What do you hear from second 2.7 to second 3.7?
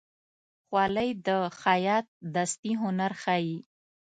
هنر ښيي.